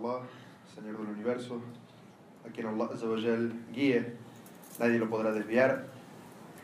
Allah, 0.00 0.20
Señor 0.74 0.98
del 0.98 1.08
universo, 1.08 1.60
a 2.48 2.52
quien 2.52 2.66
Allah 2.66 2.88
Azzawajal 2.92 3.52
guíe, 3.74 4.14
nadie 4.78 4.98
lo 4.98 5.10
podrá 5.10 5.30
desviar, 5.32 5.84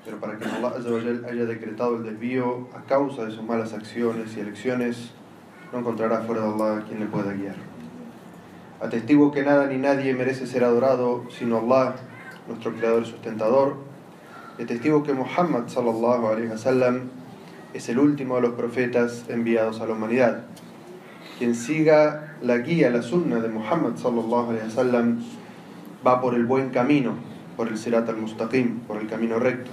pero 0.05 0.19
para 0.19 0.39
que 0.39 0.47
Allah 0.47 0.73
Azzawajal 0.79 1.27
haya 1.27 1.45
decretado 1.45 1.97
el 1.97 2.05
desvío 2.05 2.69
a 2.75 2.83
causa 2.83 3.27
de 3.27 3.33
sus 3.33 3.43
malas 3.43 3.75
acciones 3.75 4.35
y 4.37 4.41
elecciones, 4.41 5.11
no 5.71 5.81
encontrará 5.81 6.23
fuera 6.23 6.43
de 6.43 6.49
Allah 6.49 6.85
quien 6.89 7.01
le 7.01 7.07
pueda 7.07 7.33
guiar. 7.35 7.57
Atestigo 8.81 9.33
que 9.33 9.43
nada 9.43 9.67
ni 9.67 9.77
nadie 9.77 10.15
merece 10.15 10.47
ser 10.47 10.65
adorado 10.65 11.25
sino 11.31 11.59
Allah, 11.59 11.97
nuestro 12.49 12.73
creador 12.73 13.03
y 13.03 13.07
sustentador. 13.07 13.77
Y 14.59 14.65
testigo 14.65 15.03
que 15.03 15.13
Muhammad 15.13 15.69
sallallahu 15.69 16.29
alaihi 16.29 16.49
wasallam 16.49 17.11
es 17.75 17.89
el 17.91 17.99
último 17.99 18.37
de 18.37 18.43
los 18.43 18.55
profetas 18.55 19.27
enviados 19.29 19.81
a 19.83 19.87
la 19.87 19.93
humanidad. 19.93 20.45
Quien 21.39 21.55
siga 21.55 22.26
la 22.43 22.59
guía, 22.59 22.91
la 22.91 23.03
sunna 23.03 23.41
de 23.41 23.49
Muhammad 23.49 23.97
sallallahu 23.97 24.51
alaihi 24.51 24.67
wasallam 24.67 25.19
va 26.07 26.21
por 26.21 26.35
el 26.35 26.45
buen 26.45 26.71
camino, 26.71 27.15
por 27.57 27.69
el 27.69 27.79
sirat 27.79 28.09
al-mustaqim, 28.09 28.81
por 28.81 28.99
el 28.99 29.09
camino 29.09 29.39
recto. 29.39 29.71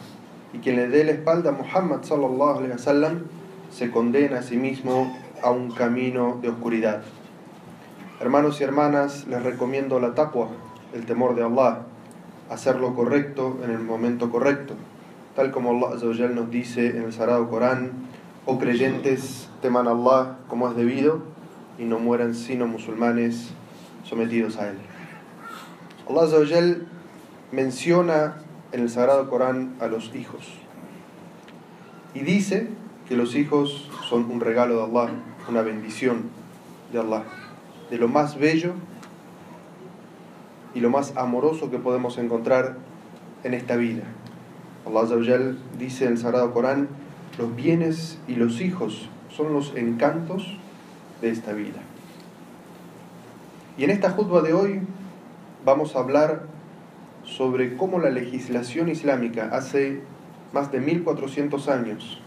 Y 0.53 0.59
quien 0.59 0.77
le 0.77 0.87
dé 0.87 1.03
la 1.03 1.11
espalda 1.11 1.49
a 1.49 1.53
Muhammad 1.53 2.03
sallallahu 2.03 2.59
alaihi 2.59 2.71
wasallam 2.71 3.23
se 3.69 3.91
condena 3.91 4.39
a 4.39 4.41
sí 4.43 4.57
mismo 4.57 5.15
a 5.41 5.51
un 5.51 5.71
camino 5.71 6.39
de 6.41 6.49
oscuridad. 6.49 7.01
Hermanos 8.21 8.61
y 8.61 8.63
hermanas, 8.63 9.27
les 9.27 9.43
recomiendo 9.43 9.99
la 9.99 10.13
taqwa, 10.13 10.47
el 10.93 11.05
temor 11.05 11.35
de 11.35 11.43
Allah, 11.43 11.79
hacer 12.49 12.77
lo 12.77 12.95
correcto 12.95 13.59
en 13.63 13.71
el 13.71 13.79
momento 13.79 14.31
correcto, 14.31 14.75
tal 15.35 15.51
como 15.51 15.71
Allah 15.71 16.27
nos 16.29 16.49
dice 16.49 16.91
en 16.91 17.03
el 17.03 17.13
Sagrado 17.13 17.49
Corán, 17.49 17.91
oh 18.45 18.57
creyentes, 18.57 19.49
teman 19.61 19.87
a 19.87 19.91
Allah 19.91 20.37
como 20.47 20.69
es 20.69 20.75
debido 20.77 21.32
y 21.77 21.83
no 21.83 21.99
mueran 21.99 22.35
sino 22.35 22.67
musulmanes 22.67 23.51
sometidos 24.03 24.57
a 24.57 24.69
Él. 24.69 24.77
Allah 26.09 26.77
menciona 27.51 28.35
en 28.71 28.81
el 28.81 28.89
Sagrado 28.89 29.29
Corán 29.29 29.75
a 29.79 29.87
los 29.87 30.13
hijos 30.15 30.53
y 32.13 32.19
dice 32.21 32.67
que 33.07 33.15
los 33.15 33.35
hijos 33.35 33.89
son 34.09 34.29
un 34.29 34.39
regalo 34.39 34.77
de 34.77 34.83
Allah, 34.83 35.13
una 35.49 35.61
bendición 35.61 36.23
de 36.91 36.99
Allah 36.99 37.23
de 37.89 37.97
lo 37.97 38.07
más 38.07 38.39
bello 38.39 38.73
y 40.73 40.79
lo 40.79 40.89
más 40.89 41.15
amoroso 41.15 41.69
que 41.69 41.77
podemos 41.77 42.17
encontrar 42.17 42.77
en 43.43 43.53
esta 43.53 43.75
vida. 43.75 44.03
Allah 44.85 45.55
dice 45.77 46.05
en 46.05 46.13
el 46.13 46.17
Sagrado 46.17 46.51
Corán, 46.53 46.87
los 47.37 47.55
bienes 47.55 48.17
y 48.27 48.35
los 48.35 48.61
hijos 48.61 49.09
son 49.29 49.53
los 49.53 49.73
encantos 49.75 50.57
de 51.23 51.31
esta 51.31 51.53
vida. 51.53 51.81
Y 53.79 53.85
en 53.85 53.89
esta 53.89 54.11
jutba 54.11 54.41
de 54.41 54.53
hoy 54.53 54.81
vamos 55.65 55.95
a 55.95 55.99
hablar 55.99 56.43
sobre 57.23 57.75
cómo 57.75 57.97
la 57.97 58.11
legislación 58.11 58.89
islámica 58.89 59.49
hace 59.51 60.01
más 60.53 60.71
de 60.71 60.79
1400 60.79 61.67
años 61.69 62.21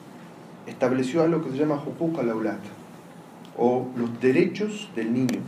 estableció 0.66 1.22
algo 1.22 1.44
que 1.44 1.50
se 1.50 1.58
llama 1.58 1.76
hukuk 1.76 2.18
al-aulat 2.18 2.58
o 3.56 3.86
los 3.96 4.20
derechos 4.20 4.90
del 4.96 5.12
niño 5.12 5.40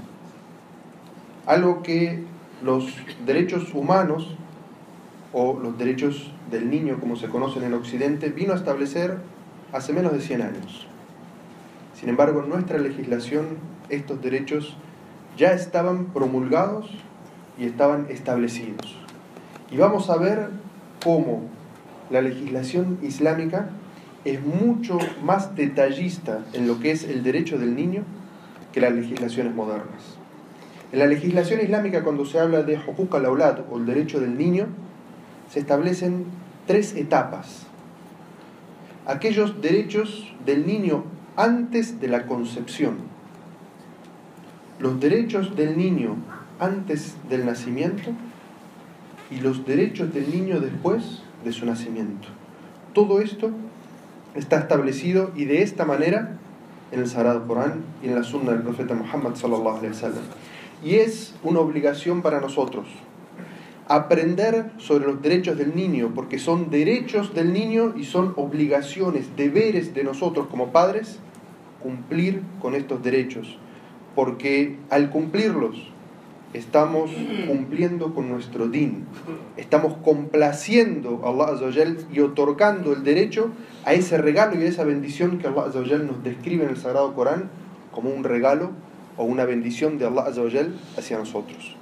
algo 1.48 1.82
que 1.82 2.22
los 2.62 2.94
derechos 3.24 3.72
humanos 3.72 4.36
o 5.32 5.58
los 5.58 5.78
derechos 5.78 6.30
del 6.50 6.68
niño, 6.68 6.98
como 7.00 7.16
se 7.16 7.28
conocen 7.28 7.64
en 7.64 7.72
Occidente, 7.72 8.28
vino 8.28 8.52
a 8.52 8.56
establecer 8.56 9.16
hace 9.72 9.94
menos 9.94 10.12
de 10.12 10.20
100 10.20 10.42
años. 10.42 10.86
Sin 11.98 12.08
embargo, 12.08 12.44
en 12.44 12.50
nuestra 12.50 12.78
legislación 12.78 13.46
estos 13.88 14.22
derechos 14.22 14.76
ya 15.36 15.52
estaban 15.52 16.06
promulgados 16.06 16.90
y 17.58 17.64
estaban 17.64 18.06
establecidos. 18.08 18.96
Y 19.72 19.78
vamos 19.78 20.08
a 20.08 20.16
ver 20.16 20.50
cómo 21.02 21.42
la 22.10 22.22
legislación 22.22 22.98
islámica 23.02 23.70
es 24.24 24.40
mucho 24.44 24.98
más 25.24 25.56
detallista 25.56 26.44
en 26.52 26.68
lo 26.68 26.78
que 26.78 26.92
es 26.92 27.02
el 27.02 27.24
derecho 27.24 27.58
del 27.58 27.74
niño 27.74 28.04
que 28.72 28.80
las 28.80 28.92
legislaciones 28.92 29.54
modernas. 29.54 30.18
En 30.92 31.00
la 31.00 31.06
legislación 31.06 31.60
islámica, 31.60 32.04
cuando 32.04 32.24
se 32.24 32.38
habla 32.38 32.62
de 32.62 32.78
hukuk 32.78 33.12
al 33.16 33.26
o 33.26 33.76
el 33.76 33.86
derecho 33.86 34.20
del 34.20 34.38
niño, 34.38 34.66
se 35.50 35.58
establecen 35.58 36.26
tres 36.66 36.94
etapas. 36.94 37.66
Aquellos 39.04 39.60
derechos 39.60 40.32
del 40.46 40.66
niño 40.66 41.04
antes 41.38 42.00
de 42.00 42.08
la 42.08 42.26
concepción, 42.26 42.96
los 44.80 44.98
derechos 44.98 45.54
del 45.54 45.78
niño 45.78 46.16
antes 46.58 47.14
del 47.30 47.46
nacimiento 47.46 48.10
y 49.30 49.38
los 49.38 49.64
derechos 49.64 50.12
del 50.12 50.32
niño 50.32 50.58
después 50.58 51.22
de 51.44 51.52
su 51.52 51.64
nacimiento. 51.64 52.26
Todo 52.92 53.20
esto 53.20 53.52
está 54.34 54.58
establecido 54.58 55.30
y 55.36 55.44
de 55.44 55.62
esta 55.62 55.84
manera 55.84 56.36
en 56.90 56.98
el 56.98 57.06
Sagrado 57.06 57.46
Corán 57.46 57.84
y 58.02 58.08
en 58.08 58.16
la 58.16 58.24
Sunna 58.24 58.50
del 58.50 58.62
profeta 58.62 58.94
Muhammad. 58.94 59.34
Y 60.82 60.96
es 60.96 61.36
una 61.44 61.60
obligación 61.60 62.20
para 62.20 62.40
nosotros 62.40 62.88
aprender 63.86 64.70
sobre 64.76 65.06
los 65.06 65.22
derechos 65.22 65.56
del 65.56 65.74
niño, 65.74 66.12
porque 66.14 66.38
son 66.38 66.68
derechos 66.68 67.32
del 67.32 67.52
niño 67.52 67.94
y 67.96 68.04
son 68.04 68.34
obligaciones, 68.36 69.34
deberes 69.36 69.94
de 69.94 70.04
nosotros 70.04 70.48
como 70.48 70.72
padres, 70.72 71.20
cumplir 71.82 72.42
con 72.60 72.74
estos 72.74 73.02
derechos. 73.02 73.58
Porque 74.14 74.76
al 74.90 75.10
cumplirlos, 75.10 75.76
estamos 76.52 77.10
cumpliendo 77.46 78.14
con 78.14 78.28
nuestro 78.28 78.68
din, 78.68 79.04
estamos 79.56 79.94
complaciendo 80.02 81.20
a 81.24 81.28
Allah 81.28 81.60
y 82.10 82.20
otorgando 82.20 82.92
el 82.92 83.04
derecho 83.04 83.50
a 83.84 83.92
ese 83.92 84.18
regalo 84.18 84.58
y 84.58 84.64
a 84.64 84.68
esa 84.68 84.84
bendición 84.84 85.38
que 85.38 85.46
Allah 85.46 85.98
nos 85.98 86.22
describe 86.24 86.64
en 86.64 86.70
el 86.70 86.76
Sagrado 86.76 87.14
Corán 87.14 87.50
como 87.92 88.10
un 88.10 88.24
regalo 88.24 88.70
o 89.16 89.24
una 89.24 89.44
bendición 89.44 89.98
de 89.98 90.06
Allah 90.06 90.24
hacia 90.96 91.18
nosotros. 91.18 91.76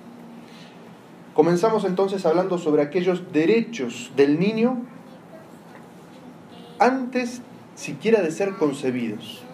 Comenzamos 1.35 1.85
entonces 1.85 2.25
hablando 2.25 2.59
sobre 2.59 2.83
aquellos 2.83 3.33
derechos 3.33 4.11
del 4.17 4.41
niño 4.41 4.79
antes 6.79 7.43
siquiera 7.75 8.23
de 8.23 8.31
ser 8.31 8.55
concebidos. 8.55 9.46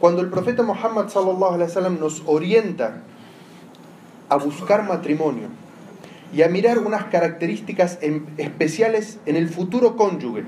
Cuando 0.00 0.20
el 0.22 0.28
profeta 0.28 0.62
Muhammad 0.62 1.08
sallallahu 1.08 1.98
nos 1.98 2.22
orienta 2.26 3.02
a 4.28 4.36
buscar 4.36 4.86
matrimonio 4.86 5.48
y 6.32 6.42
a 6.42 6.48
mirar 6.48 6.78
unas 6.78 7.04
características 7.06 7.98
especiales 8.36 9.18
en 9.26 9.34
el 9.34 9.48
futuro 9.48 9.96
cónyuge, 9.96 10.44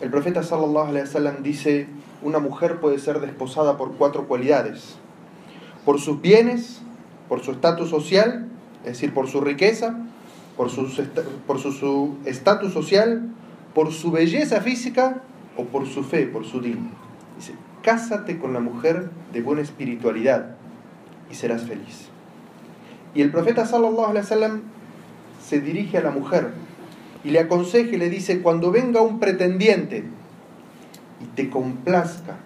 el 0.00 0.10
profeta 0.10 0.42
sallallahu 0.42 0.88
alaihi 0.88 1.06
wasallam 1.06 1.42
dice 1.42 1.88
una 2.22 2.38
mujer 2.38 2.80
puede 2.80 2.98
ser 2.98 3.20
desposada 3.20 3.76
por 3.76 3.96
cuatro 3.96 4.26
cualidades. 4.26 4.96
Por 5.84 6.00
sus 6.00 6.22
bienes, 6.22 6.80
por 7.28 7.40
su 7.40 7.52
estatus 7.52 7.90
social, 7.90 8.48
es 8.80 8.92
decir, 8.92 9.12
por 9.12 9.28
su 9.28 9.42
riqueza, 9.42 9.98
por 10.56 10.70
su 10.70 10.88
su 10.88 12.16
estatus 12.24 12.72
social, 12.72 13.28
por 13.74 13.92
su 13.92 14.10
belleza 14.10 14.62
física 14.62 15.22
o 15.58 15.64
por 15.64 15.86
su 15.86 16.02
fe, 16.02 16.26
por 16.26 16.46
su 16.46 16.60
din. 16.60 16.90
Cásate 17.84 18.38
con 18.38 18.54
la 18.54 18.60
mujer 18.60 19.10
de 19.32 19.42
buena 19.42 19.62
espiritualidad 19.62 20.56
y 21.30 21.34
serás 21.34 21.62
feliz. 21.62 22.08
Y 23.14 23.20
el 23.20 23.30
profeta 23.30 23.66
sallallahu 23.66 24.06
alaihi 24.06 24.24
wasallam 24.24 24.62
se 25.46 25.60
dirige 25.60 25.98
a 25.98 26.02
la 26.02 26.10
mujer 26.10 26.52
y 27.22 27.30
le 27.30 27.40
aconseja 27.40 27.90
y 27.90 27.96
le 27.98 28.08
dice, 28.08 28.40
cuando 28.42 28.70
venga 28.70 29.02
un 29.02 29.20
pretendiente 29.20 30.04
y 31.20 31.26
te 31.36 31.50
complazca 31.50 32.36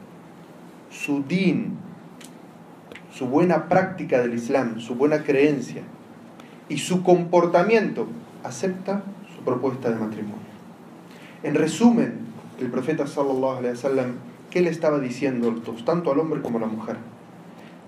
su 0.91 1.23
din, 1.23 1.79
su 3.15 3.27
buena 3.27 3.69
práctica 3.69 4.21
del 4.21 4.35
Islam, 4.35 4.81
su 4.81 4.97
buena 4.97 5.23
creencia 5.23 5.83
y 6.69 6.79
su 6.79 7.03
comportamiento, 7.03 8.09
acepta 8.45 9.03
su 9.35 9.43
propuesta 9.43 9.91
de 9.91 9.97
matrimonio. 9.97 10.37
En 11.43 11.55
resumen, 11.55 12.15
el 12.61 12.71
profeta 12.71 13.07
sallallahu 13.07 13.59
alaihi 13.59 13.75
wasallam, 13.75 14.15
¿qué 14.51 14.61
le 14.61 14.71
estaba 14.71 14.99
diciendo 14.99 15.55
tanto 15.85 16.13
al 16.13 16.21
hombre 16.21 16.41
como 16.41 16.59
a 16.59 16.63
la 16.63 16.67
mujer? 16.67 16.97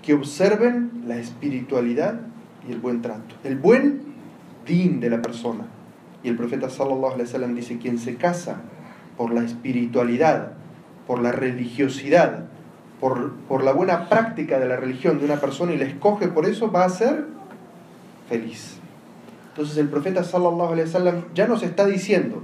Que 0.01 0.13
observen 0.13 1.03
la 1.07 1.17
espiritualidad 1.17 2.21
y 2.67 2.71
el 2.71 2.79
buen 2.79 3.01
trato, 3.01 3.35
el 3.43 3.57
buen 3.57 4.01
din 4.65 4.99
de 4.99 5.09
la 5.09 5.21
persona. 5.21 5.65
Y 6.23 6.29
el 6.29 6.35
profeta 6.35 6.69
sallallahu 6.69 7.13
alaihi 7.13 7.23
wasallam 7.23 7.55
dice, 7.55 7.77
quien 7.77 7.97
se 7.97 8.15
casa 8.15 8.61
por 9.17 9.33
la 9.33 9.43
espiritualidad 9.43 10.53
por 11.11 11.21
la 11.21 11.31
religiosidad, 11.31 12.45
por, 12.99 13.33
por, 13.49 13.63
la 13.63 13.73
buena 13.73 14.07
práctica 14.07 14.59
de 14.59 14.67
la 14.67 14.77
religión 14.77 15.19
de 15.19 15.25
una 15.25 15.37
persona 15.37 15.73
y 15.73 15.77
la 15.77 15.85
escoge 15.85 16.27
por 16.27 16.45
eso, 16.45 16.71
va 16.71 16.85
a 16.85 16.89
ser 16.89 17.25
feliz. 18.29 18.77
Entonces 19.49 19.77
el 19.77 19.89
profeta 19.89 20.23
sallallahu 20.23 20.71
alaihi 20.71 20.87
wasallam 20.87 21.25
ya 21.33 21.47
nos 21.47 21.63
está 21.63 21.85
diciendo 21.85 22.43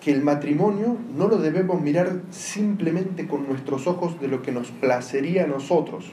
que 0.00 0.10
el 0.10 0.22
matrimonio 0.22 0.96
no 1.14 1.28
lo 1.28 1.36
debemos 1.36 1.80
mirar 1.80 2.22
simplemente 2.30 3.28
con 3.28 3.46
nuestros 3.46 3.86
ojos 3.86 4.18
de 4.18 4.28
lo 4.28 4.40
que 4.40 4.50
nos 4.50 4.70
placería 4.70 5.44
a 5.44 5.46
nosotros, 5.46 6.10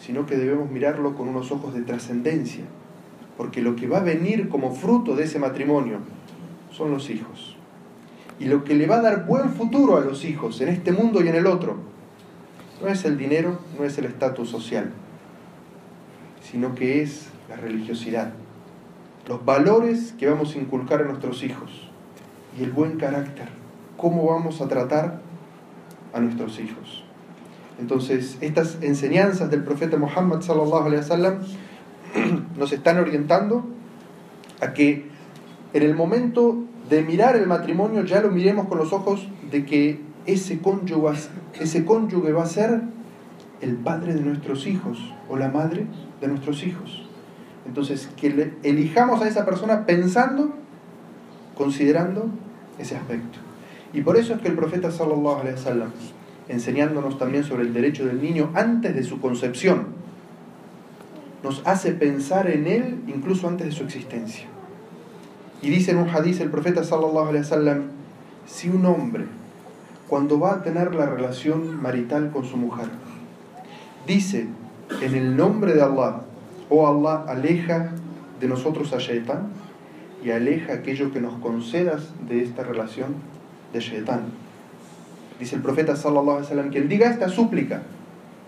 sino 0.00 0.26
que 0.26 0.36
debemos 0.36 0.70
mirarlo 0.70 1.14
con 1.14 1.28
unos 1.28 1.52
ojos 1.52 1.72
de 1.72 1.82
trascendencia, 1.82 2.64
porque 3.36 3.62
lo 3.62 3.76
que 3.76 3.86
va 3.86 3.98
a 3.98 4.02
venir 4.02 4.48
como 4.48 4.74
fruto 4.74 5.14
de 5.14 5.24
ese 5.24 5.38
matrimonio 5.38 5.98
son 6.72 6.90
los 6.90 7.10
hijos. 7.10 7.56
Y 8.40 8.46
lo 8.46 8.64
que 8.64 8.74
le 8.74 8.88
va 8.88 8.96
a 8.96 9.02
dar 9.02 9.24
buen 9.24 9.50
futuro 9.50 9.96
a 9.96 10.00
los 10.00 10.24
hijos 10.24 10.60
en 10.60 10.68
este 10.68 10.90
mundo 10.90 11.22
y 11.22 11.28
en 11.28 11.36
el 11.36 11.46
otro, 11.46 11.76
no 12.82 12.88
es 12.88 13.04
el 13.04 13.16
dinero, 13.16 13.60
no 13.78 13.84
es 13.84 13.98
el 13.98 14.06
estatus 14.06 14.48
social, 14.48 14.90
sino 16.42 16.74
que 16.74 17.02
es 17.02 17.28
la 17.48 17.56
religiosidad, 17.56 18.32
los 19.28 19.44
valores 19.44 20.12
que 20.18 20.28
vamos 20.28 20.56
a 20.56 20.58
inculcar 20.58 21.02
a 21.02 21.04
nuestros 21.04 21.44
hijos 21.44 21.89
y 22.60 22.64
el 22.64 22.72
buen 22.72 22.98
carácter, 22.98 23.48
cómo 23.96 24.26
vamos 24.26 24.60
a 24.60 24.68
tratar 24.68 25.20
a 26.12 26.20
nuestros 26.20 26.60
hijos. 26.60 27.04
Entonces, 27.80 28.36
estas 28.42 28.76
enseñanzas 28.82 29.50
del 29.50 29.64
profeta 29.64 29.96
Muhammad 29.96 30.42
sallallahu 30.42 30.84
alaihi 30.84 30.98
wasallam 30.98 31.38
nos 32.58 32.72
están 32.72 32.98
orientando 32.98 33.64
a 34.60 34.74
que 34.74 35.06
en 35.72 35.82
el 35.82 35.94
momento 35.94 36.58
de 36.90 37.02
mirar 37.02 37.34
el 37.36 37.46
matrimonio 37.46 38.04
ya 38.04 38.20
lo 38.20 38.30
miremos 38.30 38.68
con 38.68 38.76
los 38.76 38.92
ojos 38.92 39.26
de 39.50 39.64
que 39.64 40.00
ese 40.26 40.60
cónyuge, 40.60 41.30
ese 41.58 41.86
cónyuge 41.86 42.32
va 42.32 42.42
a 42.42 42.46
ser 42.46 42.82
el 43.62 43.76
padre 43.76 44.12
de 44.12 44.20
nuestros 44.20 44.66
hijos 44.66 44.98
o 45.30 45.38
la 45.38 45.48
madre 45.48 45.86
de 46.20 46.28
nuestros 46.28 46.62
hijos. 46.66 47.08
Entonces, 47.66 48.10
que 48.16 48.52
elijamos 48.64 49.22
a 49.22 49.28
esa 49.28 49.46
persona 49.46 49.86
pensando, 49.86 50.52
considerando 51.56 52.28
ese 52.80 52.96
aspecto. 52.96 53.38
Y 53.92 54.02
por 54.02 54.16
eso 54.16 54.34
es 54.34 54.40
que 54.40 54.48
el 54.48 54.54
profeta 54.54 54.90
sallallahu 54.90 55.40
alaihi 55.40 55.56
wasallam 55.56 55.90
enseñándonos 56.50 57.16
también 57.16 57.44
sobre 57.44 57.62
el 57.62 57.72
derecho 57.72 58.04
del 58.04 58.20
niño 58.20 58.50
antes 58.54 58.94
de 58.94 59.04
su 59.04 59.20
concepción, 59.20 59.86
nos 61.44 61.62
hace 61.64 61.92
pensar 61.92 62.50
en 62.50 62.66
él 62.66 63.00
incluso 63.06 63.48
antes 63.48 63.68
de 63.68 63.72
su 63.72 63.84
existencia. 63.84 64.46
Y 65.62 65.70
dice 65.70 65.92
en 65.92 65.98
un 65.98 66.08
hadiz 66.08 66.40
el 66.40 66.50
profeta 66.50 66.82
sallallahu 66.82 67.28
alaihi 67.28 67.44
wasallam, 67.44 67.82
si 68.46 68.68
un 68.68 68.84
hombre 68.84 69.26
cuando 70.08 70.40
va 70.40 70.54
a 70.54 70.62
tener 70.62 70.94
la 70.94 71.06
relación 71.06 71.80
marital 71.80 72.30
con 72.32 72.44
su 72.44 72.56
mujer 72.56 72.86
dice 74.06 74.48
en 75.00 75.14
el 75.14 75.36
nombre 75.36 75.72
de 75.72 75.82
Allah, 75.82 76.22
oh 76.68 76.86
Allah, 76.88 77.24
aleja 77.28 77.92
de 78.40 78.48
nosotros 78.48 78.92
a 78.92 78.98
Shaitán 78.98 79.48
y 80.24 80.30
aleja 80.30 80.74
aquello 80.74 81.12
que 81.12 81.20
nos 81.20 81.34
concedas 81.40 82.12
de 82.28 82.42
esta 82.42 82.62
relación 82.62 83.14
de 83.72 83.80
Shaitán 83.80 84.50
dice 85.40 85.56
el 85.56 85.62
profeta 85.62 85.96
sallallahu 85.96 86.30
alaihi 86.30 86.44
wasallam, 86.44 86.70
quien 86.70 86.88
diga 86.88 87.10
esta 87.10 87.28
súplica 87.28 87.82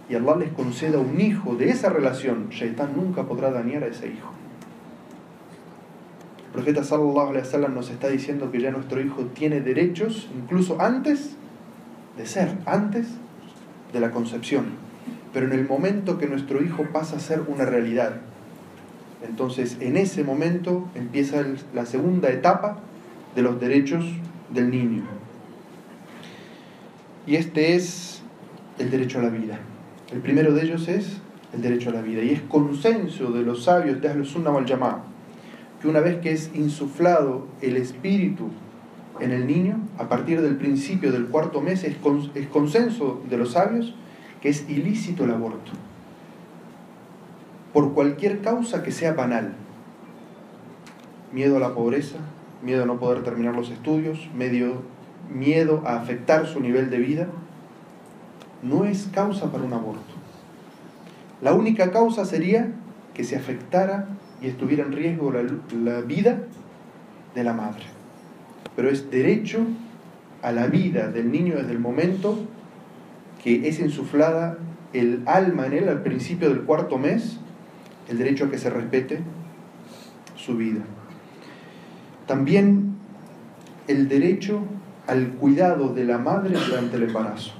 y 0.08 0.14
Allah 0.14 0.36
les 0.36 0.52
conceda 0.52 0.98
un 0.98 1.20
hijo 1.20 1.56
de 1.56 1.70
esa 1.70 1.88
relación, 1.88 2.50
Shaitán 2.50 2.94
nunca 2.94 3.24
podrá 3.24 3.50
dañar 3.50 3.82
a 3.82 3.86
ese 3.86 4.08
hijo. 4.08 4.30
El 6.46 6.52
profeta 6.52 6.84
sallallahu 6.84 7.30
alaihi 7.30 7.46
wasallam 7.46 7.74
nos 7.74 7.88
está 7.90 8.08
diciendo 8.08 8.52
que 8.52 8.60
ya 8.60 8.70
nuestro 8.70 9.00
hijo 9.00 9.24
tiene 9.34 9.62
derechos 9.62 10.28
incluso 10.36 10.80
antes 10.80 11.34
de 12.18 12.26
ser, 12.26 12.58
antes 12.66 13.08
de 13.92 14.00
la 14.00 14.10
concepción. 14.10 14.66
Pero 15.32 15.46
en 15.46 15.52
el 15.52 15.66
momento 15.66 16.18
que 16.18 16.26
nuestro 16.26 16.62
hijo 16.62 16.84
pasa 16.92 17.16
a 17.16 17.20
ser 17.20 17.40
una 17.48 17.64
realidad, 17.64 18.20
entonces 19.26 19.76
en 19.80 19.96
ese 19.96 20.24
momento 20.24 20.88
empieza 20.94 21.44
la 21.74 21.86
segunda 21.86 22.30
etapa 22.30 22.78
de 23.34 23.42
los 23.42 23.60
derechos 23.60 24.04
del 24.50 24.70
niño. 24.70 25.02
Y 27.26 27.36
este 27.36 27.76
es 27.76 28.22
el 28.78 28.90
derecho 28.90 29.20
a 29.20 29.22
la 29.22 29.30
vida. 29.30 29.60
El 30.12 30.20
primero 30.20 30.52
de 30.52 30.62
ellos 30.62 30.88
es 30.88 31.18
el 31.54 31.62
derecho 31.62 31.90
a 31.90 31.92
la 31.92 32.02
vida. 32.02 32.22
Y 32.22 32.30
es 32.30 32.40
consenso 32.42 33.30
de 33.30 33.42
los 33.42 33.64
sabios 33.64 34.00
de 34.00 34.08
Ahlus 34.08 34.30
Sunnah 34.30 34.50
wal 34.50 34.66
Jama'ah 34.66 35.12
que 35.82 35.88
una 35.88 36.00
vez 36.00 36.20
que 36.20 36.30
es 36.30 36.50
insuflado 36.54 37.48
el 37.60 37.76
espíritu 37.76 38.50
en 39.18 39.32
el 39.32 39.48
niño, 39.48 39.80
a 39.98 40.08
partir 40.08 40.40
del 40.40 40.56
principio 40.56 41.10
del 41.10 41.26
cuarto 41.26 41.60
mes, 41.60 41.82
es, 41.82 41.96
es 42.34 42.46
consenso 42.46 43.20
de 43.28 43.36
los 43.36 43.52
sabios 43.52 43.92
que 44.40 44.48
es 44.48 44.68
ilícito 44.70 45.24
el 45.24 45.32
aborto. 45.32 45.72
Por 47.72 47.94
cualquier 47.94 48.40
causa 48.40 48.82
que 48.82 48.92
sea 48.92 49.14
banal. 49.14 49.54
Miedo 51.32 51.56
a 51.56 51.60
la 51.60 51.74
pobreza, 51.74 52.18
miedo 52.62 52.82
a 52.82 52.86
no 52.86 52.98
poder 52.98 53.22
terminar 53.22 53.54
los 53.54 53.70
estudios, 53.70 54.28
miedo 54.34 55.82
a 55.86 55.96
afectar 55.96 56.46
su 56.46 56.60
nivel 56.60 56.90
de 56.90 56.98
vida, 56.98 57.28
no 58.62 58.84
es 58.84 59.08
causa 59.12 59.50
para 59.50 59.64
un 59.64 59.72
aborto. 59.72 60.12
La 61.40 61.54
única 61.54 61.90
causa 61.90 62.24
sería 62.24 62.70
que 63.14 63.24
se 63.24 63.36
afectara 63.36 64.06
y 64.40 64.46
estuviera 64.48 64.84
en 64.84 64.92
riesgo 64.92 65.32
la, 65.32 66.00
vida 66.00 66.38
de 67.34 67.44
la 67.44 67.52
madre. 67.52 67.84
Pero 68.76 68.88
es 68.88 69.10
derecho 69.10 69.60
a 70.42 70.52
la 70.52 70.66
vida 70.66 71.08
del 71.08 71.30
niño 71.30 71.56
desde 71.56 71.72
el 71.72 71.78
momento 71.78 72.38
que 73.42 73.68
es 73.68 73.80
insuflada 73.80 74.58
el 74.92 75.22
alma 75.26 75.66
en 75.66 75.72
él 75.72 75.88
al 75.88 76.02
principio 76.02 76.48
del 76.48 76.62
cuarto 76.62 76.98
mes, 76.98 77.38
el 78.12 78.18
derecho 78.18 78.44
a 78.44 78.50
que 78.50 78.58
se 78.58 78.70
respete 78.70 79.20
su 80.36 80.56
vida. 80.56 80.82
También 82.26 82.94
el 83.88 84.08
derecho 84.08 84.60
al 85.06 85.28
cuidado 85.30 85.92
de 85.92 86.04
la 86.04 86.18
madre 86.18 86.56
durante 86.68 86.96
el 86.96 87.04
embarazo. 87.04 87.52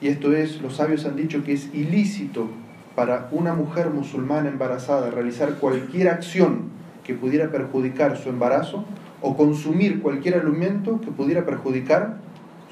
Y 0.00 0.08
esto 0.08 0.32
es, 0.32 0.60
los 0.60 0.76
sabios 0.76 1.06
han 1.06 1.16
dicho 1.16 1.42
que 1.42 1.54
es 1.54 1.74
ilícito 1.74 2.48
para 2.94 3.28
una 3.32 3.54
mujer 3.54 3.90
musulmana 3.90 4.48
embarazada 4.48 5.10
realizar 5.10 5.54
cualquier 5.54 6.08
acción 6.08 6.70
que 7.02 7.14
pudiera 7.14 7.50
perjudicar 7.50 8.16
su 8.16 8.28
embarazo 8.28 8.84
o 9.22 9.36
consumir 9.36 10.02
cualquier 10.02 10.34
alimento 10.34 11.00
que 11.00 11.10
pudiera 11.10 11.46
perjudicar 11.46 12.18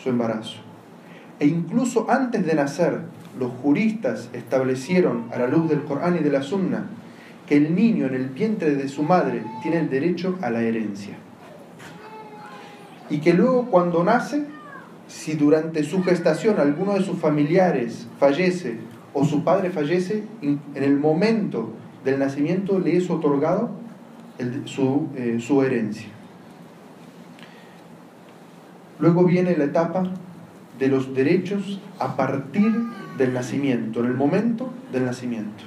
su 0.03 0.11
embarazo. 0.11 0.59
E 1.41 1.47
incluso 1.47 2.11
antes 2.11 2.45
de 2.47 2.55
nacer, 2.55 3.01
los 3.39 3.53
juristas 3.63 4.31
establecieron 4.33 5.25
a 5.33 5.39
la 5.39 5.47
luz 5.47 5.69
del 5.69 5.85
Corán 5.85 6.17
y 6.17 6.21
de 6.21 6.31
la 6.31 6.43
Sunna 6.43 6.87
que 7.47 7.57
el 7.57 7.75
niño 7.75 8.07
en 8.07 8.15
el 8.15 8.29
vientre 8.29 8.75
de 8.75 8.89
su 8.89 9.03
madre 9.03 9.43
tiene 9.63 9.81
el 9.81 9.91
derecho 9.91 10.39
a 10.41 10.51
la 10.51 10.63
herencia 10.63 11.17
y 13.11 13.19
que 13.19 13.35
luego 13.35 13.67
cuando 13.67 14.03
nace, 14.03 14.45
si 15.09 15.35
durante 15.35 15.85
su 15.85 16.03
gestación 16.03 16.59
alguno 16.59 16.95
de 16.95 17.03
sus 17.03 17.19
familiares 17.19 18.09
fallece 18.19 18.79
o 19.13 19.25
su 19.25 19.45
padre 19.45 19.71
fallece, 19.71 20.25
en 20.43 20.61
el 20.75 20.97
momento 20.97 21.71
del 22.05 22.19
nacimiento 22.19 22.79
le 22.79 22.97
es 22.97 23.11
otorgado 23.11 23.71
su, 24.65 25.09
eh, 25.17 25.39
su 25.41 25.63
herencia. 25.63 26.09
Luego 28.99 29.25
viene 29.25 29.57
la 29.57 29.65
etapa 29.65 30.05
de 30.79 30.89
los 30.89 31.15
derechos 31.15 31.81
a 31.99 32.17
partir 32.17 32.73
del 33.17 33.33
nacimiento, 33.33 34.01
en 34.01 34.07
el 34.07 34.15
momento 34.15 34.71
del 34.93 35.05
nacimiento. 35.05 35.65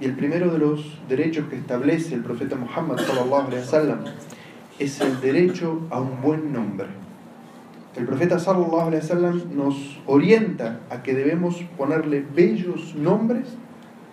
Y 0.00 0.04
el 0.04 0.14
primero 0.14 0.52
de 0.52 0.58
los 0.58 0.98
derechos 1.08 1.46
que 1.48 1.56
establece 1.56 2.14
el 2.14 2.22
profeta 2.22 2.56
Muhammad 2.56 2.98
wasallam 3.30 4.00
es 4.78 5.00
el 5.00 5.20
derecho 5.20 5.80
a 5.90 6.00
un 6.00 6.22
buen 6.22 6.52
nombre. 6.52 6.86
El 7.96 8.06
profeta 8.06 8.38
sallallahu 8.38 8.90
nos 9.54 9.98
orienta 10.06 10.80
a 10.88 11.02
que 11.02 11.14
debemos 11.14 11.56
ponerle 11.76 12.24
bellos 12.34 12.94
nombres 12.94 13.56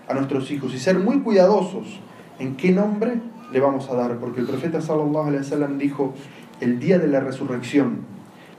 a 0.08 0.16
nuestros 0.16 0.50
hijos 0.50 0.74
y 0.74 0.80
ser 0.80 0.98
muy 0.98 1.20
cuidadosos 1.20 2.00
en 2.40 2.56
qué 2.56 2.72
nombre 2.72 3.20
le 3.52 3.60
vamos 3.60 3.88
a 3.90 3.96
dar, 3.96 4.18
porque 4.18 4.42
el 4.42 4.48
profeta 4.48 4.82
sallallahu 4.82 5.78
dijo, 5.78 6.16
el 6.62 6.80
día 6.80 6.98
de 6.98 7.08
la 7.08 7.20
resurrección 7.20 8.00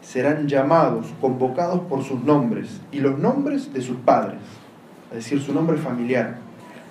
serán 0.06 0.46
llamados, 0.46 1.06
convocados 1.20 1.80
por 1.80 2.04
sus 2.04 2.22
nombres 2.22 2.80
y 2.92 3.00
los 3.00 3.18
nombres 3.18 3.72
de 3.72 3.82
sus 3.82 3.96
padres, 3.96 4.38
es 5.10 5.16
decir, 5.16 5.42
su 5.42 5.52
nombre 5.52 5.76
familiar. 5.76 6.38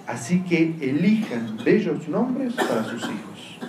Así 0.06 0.42
que 0.42 0.76
elijan 0.82 1.58
bellos 1.64 2.10
nombres 2.10 2.54
para 2.54 2.84
sus 2.84 3.04
hijos. 3.04 3.60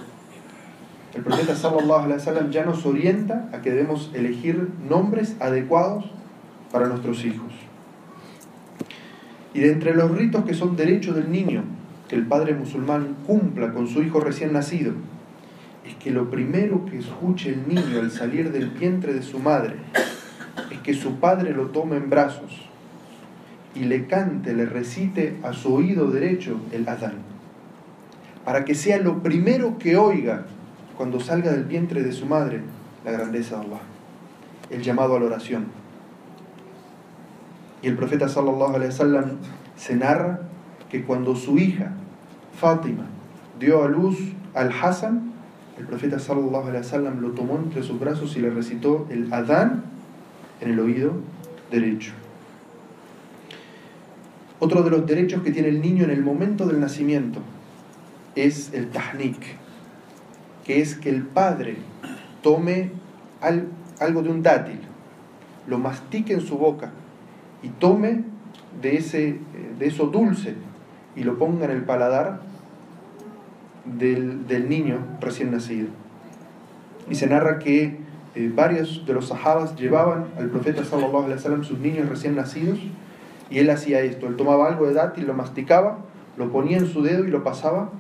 El 1.15 1.23
profeta 1.23 1.55
sallallahu 1.55 2.05
alaihi 2.05 2.19
wasallam 2.19 2.51
ya 2.51 2.65
nos 2.65 2.85
orienta 2.85 3.49
a 3.53 3.63
que 3.63 3.71
debemos 3.71 4.11
elegir 4.15 4.69
nombres 4.89 5.37
adecuados 5.41 6.11
para 6.73 6.89
nuestros 6.89 7.25
hijos. 7.25 7.53
Y 9.55 9.61
de 9.61 9.73
entre 9.73 9.95
los 9.95 10.11
ritos 10.11 10.45
que 10.45 10.55
son 10.55 10.77
derechos 10.77 11.15
del 11.15 11.31
niño 11.31 11.63
que 12.09 12.17
el 12.17 12.27
padre 12.27 12.55
musulmán 12.55 13.17
cumpla 13.27 13.73
con 13.73 13.87
su 13.87 14.03
hijo 14.03 14.21
recién 14.21 14.53
nacido, 14.53 14.93
es 15.87 15.95
que 15.97 16.11
lo 16.11 16.31
primero 16.31 16.85
que 16.85 16.99
escuche 16.99 17.51
el 17.51 17.69
niño 17.69 18.01
al 18.01 18.11
salir 18.11 18.51
del 18.51 18.71
vientre 18.71 19.15
de 19.15 19.23
su 19.23 19.39
madre 19.39 19.77
es 20.71 20.79
que 20.81 20.95
su 20.95 21.17
padre 21.17 21.53
lo 21.53 21.67
tome 21.69 21.97
en 21.97 22.11
brazos 22.11 22.67
y 23.75 23.81
le 23.81 24.07
cante, 24.07 24.55
le 24.55 24.67
recite 24.67 25.37
a 25.43 25.53
su 25.53 25.75
oído 25.75 26.11
derecho 26.11 26.59
el 26.73 26.89
Adán, 26.89 27.17
para 28.45 28.65
que 28.65 28.75
sea 28.75 28.99
lo 28.99 29.23
primero 29.23 29.79
que 29.79 29.97
oiga 29.97 30.47
cuando 30.97 31.21
salga 31.21 31.53
del 31.53 31.65
vientre 31.65 32.03
de 32.03 32.13
su 32.13 32.27
madre 32.27 32.63
la 33.05 33.13
grandeza 33.13 33.57
de 33.57 33.67
Allah, 33.67 33.81
el 34.71 34.83
llamado 34.83 35.15
a 35.15 35.21
la 35.21 35.27
oración. 35.27 35.67
Y 37.83 37.89
el 37.89 37.97
profeta 37.97 38.29
sallallahu 38.29 38.75
alaihi 38.75 38.91
wasallam 38.91 39.25
se 39.77 39.95
narra 39.95 40.41
que 40.91 41.05
cuando 41.05 41.37
su 41.37 41.59
hija, 41.59 41.93
Fátima, 42.59 43.05
dio 43.61 43.85
a 43.85 43.89
luz 43.89 44.17
al 44.55 44.73
Hassan, 44.73 45.36
el 45.79 45.87
profeta 45.87 46.19
sallallahu 46.19 46.69
alaihi 46.69 46.79
wasallam 46.79 47.21
lo 47.21 47.31
tomó 47.31 47.57
entre 47.57 47.83
sus 47.83 48.01
brazos 48.01 48.37
y 48.37 48.41
le 48.41 48.51
recitó 48.51 49.07
el 49.11 49.33
Adán 49.33 49.85
en 50.61 50.71
el 50.71 50.81
oído 50.81 51.13
derecho. 51.71 52.13
Otro 54.59 54.83
de 54.83 54.91
los 54.91 55.07
derechos 55.07 55.43
que 55.43 55.51
tiene 55.51 55.69
el 55.69 55.83
niño 55.83 56.05
en 56.05 56.11
el 56.11 56.23
momento 56.23 56.67
del 56.67 56.81
nacimiento 56.81 57.41
es 58.35 58.73
el 58.73 58.89
tahnik, 58.89 59.37
que 60.65 60.81
es 60.81 60.95
que 60.95 61.11
el 61.11 61.23
padre 61.23 61.77
tome 62.43 62.91
algo 64.01 64.23
de 64.23 64.31
un 64.31 64.43
dátil, 64.43 64.81
lo 65.67 65.79
mastique 65.79 66.33
en 66.33 66.41
su 66.41 66.57
boca 66.57 66.91
y 67.63 67.69
tome 67.69 68.25
de, 68.81 68.97
ese, 68.97 69.39
de 69.79 69.87
eso 69.87 70.07
dulce 70.07 70.55
y 71.15 71.25
lo 71.25 71.39
ponga 71.39 71.67
en 71.67 71.73
el 71.73 71.83
paladar 71.83 72.41
del, 73.99 74.47
del 74.47 74.69
niño 74.69 74.99
recién 75.21 75.51
nacido. 75.51 75.89
Y 77.09 77.15
se 77.15 77.27
narra 77.27 77.59
que 77.59 77.97
eh, 78.37 78.53
varios 78.55 79.07
de 79.07 79.15
los 79.15 79.29
sahabas 79.29 79.77
llevaban 79.77 80.27
al 80.39 80.51
profeta 80.51 80.85
sallallahu 80.85 81.25
alaihi 81.25 81.37
wasallam 81.37 81.65
sus 81.65 81.79
niños 81.79 82.07
recién 82.09 82.37
nacidos 82.37 82.79
y 83.49 83.59
él 83.59 83.71
hacía 83.71 84.01
esto, 84.01 84.27
él 84.27 84.37
tomaba 84.37 84.69
algo 84.69 84.87
de 84.87 84.93
dátil, 84.93 85.27
lo 85.27 85.33
masticaba, 85.33 86.01
lo 86.37 86.53
ponía 86.53 86.77
en 86.77 86.87
su 86.87 87.03
dedo 87.03 87.25
y 87.25 87.31
lo 87.31 87.45
pasaba 87.45 87.91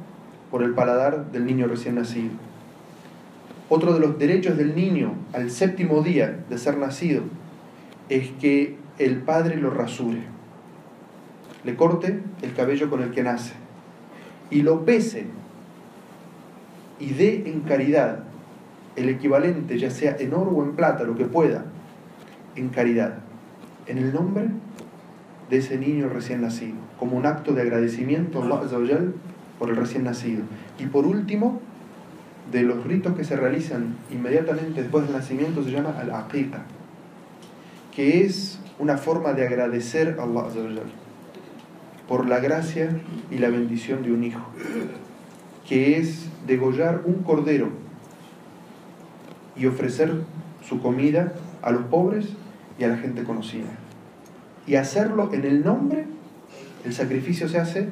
por 0.50 0.62
el 0.62 0.74
paladar 0.74 1.30
del 1.32 1.46
niño 1.46 1.68
recién 1.68 1.94
nacido. 1.94 2.32
Otro 3.70 3.94
de 3.94 4.00
los 4.00 4.18
derechos 4.18 4.58
del 4.58 4.76
niño 4.76 5.14
al 5.32 5.50
séptimo 5.50 6.02
día 6.02 6.44
de 6.50 6.58
ser 6.58 6.76
nacido 6.76 7.22
es 8.10 8.28
que 8.40 8.76
el 8.98 9.22
padre 9.22 9.56
lo 9.56 9.70
rasure, 9.70 10.22
le 11.64 11.76
corte 11.76 12.20
el 12.42 12.52
cabello 12.52 12.90
con 12.90 13.02
el 13.02 13.10
que 13.12 13.22
nace 13.22 13.54
y 14.50 14.62
lo 14.62 14.84
pese 14.84 15.26
y 16.98 17.12
dé 17.12 17.44
en 17.46 17.60
caridad 17.60 18.24
el 18.96 19.08
equivalente, 19.08 19.78
ya 19.78 19.90
sea 19.90 20.16
en 20.18 20.32
oro 20.32 20.50
o 20.50 20.62
en 20.62 20.74
plata, 20.74 21.04
lo 21.04 21.16
que 21.16 21.26
pueda, 21.26 21.64
en 22.56 22.70
caridad, 22.70 23.18
en 23.86 23.98
el 23.98 24.12
nombre 24.12 24.48
de 25.50 25.58
ese 25.58 25.78
niño 25.78 26.08
recién 26.08 26.40
nacido, 26.40 26.76
como 26.98 27.16
un 27.16 27.26
acto 27.26 27.52
de 27.52 27.62
agradecimiento 27.62 28.42
a 28.42 28.60
Allah 28.60 29.00
por 29.58 29.70
el 29.70 29.76
recién 29.76 30.04
nacido. 30.04 30.42
Y 30.78 30.86
por 30.86 31.06
último, 31.06 31.60
de 32.50 32.62
los 32.62 32.84
ritos 32.84 33.14
que 33.14 33.24
se 33.24 33.36
realizan 33.36 33.96
inmediatamente 34.10 34.82
después 34.82 35.04
del 35.04 35.14
nacimiento 35.14 35.62
se 35.62 35.70
llama 35.70 35.94
al-aqiqa, 35.98 36.62
que 37.94 38.24
es 38.24 38.60
una 38.78 38.96
forma 38.98 39.32
de 39.32 39.46
agradecer 39.46 40.16
a 40.18 40.22
Allah 40.22 40.82
por 42.08 42.26
la 42.26 42.38
gracia 42.38 42.90
y 43.30 43.38
la 43.38 43.48
bendición 43.48 44.02
de 44.02 44.12
un 44.12 44.24
hijo, 44.24 44.48
que 45.68 45.98
es 45.98 46.26
degollar 46.46 47.02
un 47.04 47.22
cordero 47.22 47.68
y 49.56 49.66
ofrecer 49.66 50.12
su 50.66 50.80
comida 50.80 51.32
a 51.62 51.70
los 51.70 51.82
pobres 51.84 52.28
y 52.78 52.84
a 52.84 52.88
la 52.88 52.98
gente 52.98 53.24
conocida. 53.24 53.66
Y 54.66 54.76
hacerlo 54.76 55.30
en 55.32 55.44
el 55.44 55.64
nombre, 55.64 56.06
el 56.84 56.92
sacrificio 56.92 57.48
se 57.48 57.58
hace 57.58 57.88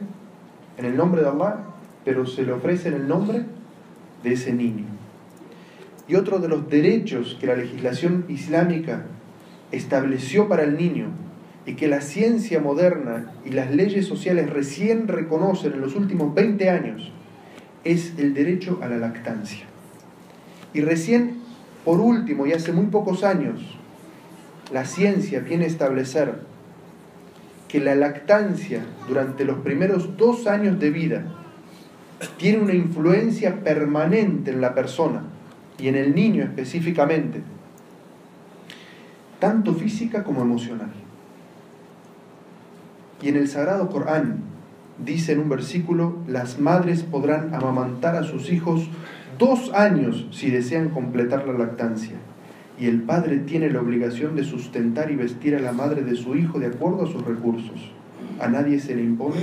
en 0.76 0.84
el 0.84 0.96
nombre 0.96 1.22
de 1.22 1.28
Allah, 1.28 1.58
pero 2.04 2.26
se 2.26 2.44
le 2.44 2.52
ofrece 2.52 2.88
en 2.88 2.94
el 2.94 3.08
nombre 3.08 3.44
de 4.22 4.32
ese 4.32 4.52
niño. 4.52 4.84
Y 6.06 6.16
otro 6.16 6.38
de 6.38 6.48
los 6.48 6.68
derechos 6.68 7.36
que 7.40 7.46
la 7.46 7.56
legislación 7.56 8.26
islámica 8.28 9.06
estableció 9.72 10.48
para 10.48 10.64
el 10.64 10.76
niño 10.76 11.06
y 11.66 11.74
que 11.74 11.88
la 11.88 12.02
ciencia 12.02 12.60
moderna 12.60 13.32
y 13.44 13.50
las 13.50 13.74
leyes 13.74 14.06
sociales 14.06 14.50
recién 14.50 15.08
reconocen 15.08 15.72
en 15.72 15.80
los 15.80 15.96
últimos 15.96 16.34
20 16.34 16.68
años 16.68 17.10
es 17.84 18.14
el 18.18 18.34
derecho 18.34 18.80
a 18.82 18.88
la 18.88 18.96
lactancia. 18.96 19.66
Y 20.72 20.80
recién, 20.80 21.38
por 21.84 22.00
último, 22.00 22.46
y 22.46 22.52
hace 22.52 22.72
muy 22.72 22.86
pocos 22.86 23.22
años, 23.22 23.60
la 24.72 24.84
ciencia 24.84 25.40
viene 25.40 25.64
a 25.64 25.68
establecer 25.68 26.40
que 27.68 27.80
la 27.80 27.94
lactancia 27.94 28.84
durante 29.06 29.44
los 29.44 29.58
primeros 29.58 30.16
dos 30.16 30.46
años 30.46 30.78
de 30.78 30.90
vida 30.90 31.24
tiene 32.38 32.58
una 32.58 32.74
influencia 32.74 33.62
permanente 33.62 34.50
en 34.50 34.60
la 34.60 34.74
persona 34.74 35.24
y 35.78 35.88
en 35.88 35.96
el 35.96 36.14
niño 36.14 36.44
específicamente, 36.44 37.42
tanto 39.40 39.74
física 39.74 40.24
como 40.24 40.42
emocional. 40.42 40.92
Y 43.20 43.28
en 43.28 43.36
el 43.36 43.48
Sagrado 43.48 43.88
Corán 43.88 44.53
dice 44.98 45.32
en 45.32 45.40
un 45.40 45.48
versículo, 45.48 46.16
las 46.26 46.58
madres 46.58 47.02
podrán 47.02 47.54
amamantar 47.54 48.16
a 48.16 48.24
sus 48.24 48.50
hijos 48.50 48.88
dos 49.38 49.72
años 49.72 50.26
si 50.30 50.50
desean 50.50 50.90
completar 50.90 51.46
la 51.46 51.58
lactancia. 51.58 52.16
Y 52.78 52.86
el 52.86 53.02
padre 53.02 53.38
tiene 53.38 53.70
la 53.70 53.80
obligación 53.80 54.34
de 54.34 54.44
sustentar 54.44 55.10
y 55.10 55.16
vestir 55.16 55.54
a 55.54 55.60
la 55.60 55.72
madre 55.72 56.02
de 56.02 56.16
su 56.16 56.36
hijo 56.36 56.58
de 56.58 56.66
acuerdo 56.66 57.04
a 57.04 57.10
sus 57.10 57.24
recursos. 57.24 57.92
A 58.40 58.48
nadie 58.48 58.80
se 58.80 58.94
le 58.94 59.02
impone 59.02 59.40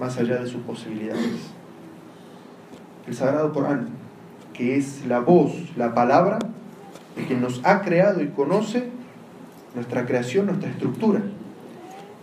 más 0.00 0.18
allá 0.18 0.40
de 0.40 0.46
sus 0.46 0.62
posibilidades 0.62 1.52
el 3.06 3.14
Sagrado 3.14 3.52
Corán, 3.52 3.88
que 4.52 4.76
es 4.76 5.04
la 5.06 5.20
voz, 5.20 5.52
la 5.76 5.94
palabra 5.94 6.38
de 7.16 7.26
quien 7.26 7.40
nos 7.40 7.60
ha 7.64 7.82
creado 7.82 8.22
y 8.22 8.28
conoce 8.28 8.88
nuestra 9.74 10.06
creación, 10.06 10.46
nuestra 10.46 10.70
estructura, 10.70 11.20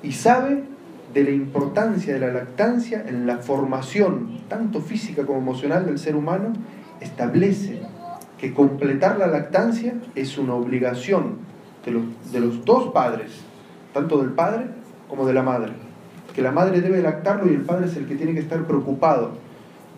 y 0.04 0.12
sabe 0.14 0.64
de 1.13 1.24
la 1.24 1.32
importancia 1.32 2.13
de 2.13 2.20
la 2.20 2.32
lactancia 2.32 3.04
en 3.08 3.25
la 3.25 3.38
formación, 3.38 4.42
tanto 4.48 4.82
física 4.82 5.25
como 5.25 5.39
emocional 5.39 5.86
del 5.86 5.98
ser 5.98 6.16
humano, 6.16 6.54
establece 7.01 7.82
que 8.38 8.54
completar 8.54 9.18
la 9.18 9.28
lactancia 9.28 9.96
es 10.16 10.38
una 10.38 10.54
obligación 10.54 11.38
de 11.86 11.92
los, 11.92 12.32
de 12.32 12.39
los 12.39 12.66
dos 12.66 12.92
padres, 12.94 13.42
tanto 13.94 14.22
del 14.22 14.32
padre 14.32 14.68
como 15.10 15.25
de 15.25 15.34
la 15.34 15.44
madre. 15.44 15.74
Que 16.34 16.42
la 16.42 16.51
madre 16.51 16.82
debe 16.82 17.01
lactarlo 17.01 17.51
y 17.51 17.56
el 17.56 17.62
padre 17.62 17.88
es 17.88 17.98
el 17.98 18.08
que 18.08 18.16
tiene 18.16 18.34
que 18.34 18.39
estar 18.39 18.66
preocupado 18.66 19.32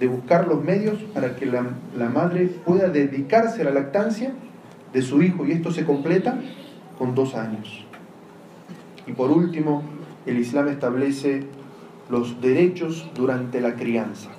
de 0.01 0.07
buscar 0.07 0.47
los 0.47 0.63
medios 0.63 0.97
para 1.13 1.35
que 1.35 1.45
la, 1.45 1.63
madre 2.09 2.47
pueda 2.65 2.89
dedicarse 2.89 3.61
a 3.61 3.65
la 3.65 3.71
lactancia 3.71 4.31
de 4.91 5.01
su 5.03 5.21
hijo 5.21 5.45
y 5.45 5.51
esto 5.51 5.71
se 5.71 5.85
completa 5.85 6.39
con 6.97 7.13
dos 7.13 7.35
años. 7.35 7.85
Y 9.05 9.11
por 9.11 9.29
último, 9.29 9.83
el 10.25 10.37
Islam 10.39 10.67
establece 10.67 11.43
los 12.09 12.41
derechos 12.41 13.09
durante 13.15 13.61
la 13.61 13.75
crianza. 13.75 14.29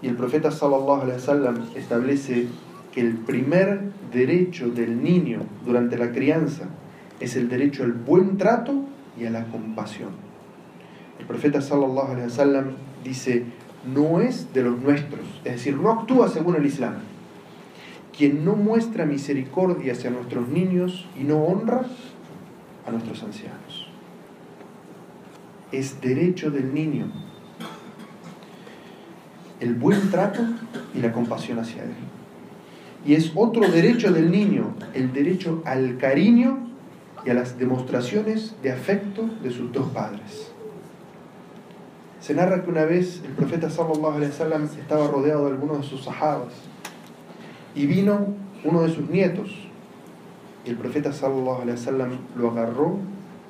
Y 0.00 0.08
el 0.08 0.16
profeta 0.16 0.50
sallallahu 0.50 1.02
alaihi 1.02 1.14
wasallam 1.14 1.64
establece 1.74 2.48
que 2.92 3.00
el 3.00 3.16
primer 3.18 3.92
derecho 4.12 4.68
del 4.68 5.02
niño 5.02 5.40
durante 5.64 5.96
la 5.96 6.12
crianza 6.12 6.64
es 7.20 7.36
el 7.36 7.48
derecho 7.48 7.84
al 7.84 7.92
buen 7.92 8.36
trato 8.36 8.84
y 9.18 9.26
a 9.26 9.30
la 9.30 9.44
compasión. 9.46 10.10
El 11.18 11.26
profeta 11.26 11.60
sallallahu 11.60 12.12
alaihi 12.12 12.24
wasallam 12.24 12.64
dice, 13.04 13.44
no 13.94 14.20
es 14.20 14.52
de 14.52 14.62
los 14.62 14.80
nuestros, 14.80 15.20
es 15.44 15.52
decir, 15.52 15.76
no 15.76 15.90
actúa 15.90 16.28
según 16.28 16.56
el 16.56 16.66
Islam. 16.66 16.94
Quien 18.16 18.44
no 18.44 18.56
muestra 18.56 19.06
misericordia 19.06 19.92
hacia 19.92 20.10
nuestros 20.10 20.48
niños 20.48 21.06
y 21.18 21.24
no 21.24 21.44
honra 21.44 21.86
a 22.86 22.90
nuestros 22.90 23.22
ancianos. 23.22 23.88
Es 25.70 26.00
derecho 26.00 26.50
del 26.50 26.74
niño 26.74 27.10
el 29.62 29.74
buen 29.74 30.10
trato 30.10 30.42
y 30.92 30.98
la 30.98 31.12
compasión 31.12 31.60
hacia 31.60 31.84
él. 31.84 31.94
Y 33.06 33.14
es 33.14 33.32
otro 33.34 33.68
derecho 33.68 34.12
del 34.12 34.30
niño, 34.30 34.74
el 34.92 35.12
derecho 35.12 35.62
al 35.64 35.98
cariño 35.98 36.58
y 37.24 37.30
a 37.30 37.34
las 37.34 37.58
demostraciones 37.58 38.56
de 38.62 38.72
afecto 38.72 39.24
de 39.40 39.50
sus 39.50 39.72
dos 39.72 39.88
padres. 39.92 40.52
Se 42.20 42.34
narra 42.34 42.64
que 42.64 42.70
una 42.70 42.84
vez 42.84 43.22
el 43.24 43.32
profeta 43.32 43.70
sallallahu 43.70 44.16
alaihi 44.16 44.30
wasallam 44.30 44.64
estaba 44.64 45.06
rodeado 45.06 45.46
de 45.46 45.52
algunos 45.52 45.82
de 45.82 45.88
sus 45.88 46.04
sahabas 46.04 46.54
y 47.74 47.86
vino 47.86 48.34
uno 48.64 48.82
de 48.82 48.92
sus 48.92 49.08
nietos 49.08 49.50
y 50.64 50.70
el 50.70 50.76
profeta 50.76 51.12
sallallahu 51.12 51.62
alaihi 51.62 51.78
wasallam 51.78 52.10
lo 52.36 52.50
agarró, 52.50 52.96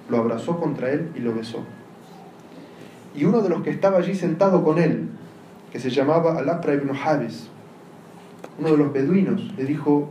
lo 0.08 0.16
abrazó 0.18 0.58
contra 0.58 0.90
él 0.90 1.10
y 1.14 1.20
lo 1.20 1.34
besó. 1.34 1.64
Y 3.14 3.24
uno 3.24 3.42
de 3.42 3.50
los 3.50 3.62
que 3.62 3.70
estaba 3.70 3.98
allí 3.98 4.14
sentado 4.14 4.64
con 4.64 4.78
él, 4.78 5.08
que 5.70 5.78
se 5.78 5.90
llamaba 5.90 6.38
Al-Aqra 6.38 6.74
ibn 6.74 6.90
Habis, 6.96 7.48
uno 8.58 8.70
de 8.70 8.76
los 8.76 8.92
beduinos, 8.92 9.52
le 9.56 9.64
dijo, 9.64 10.10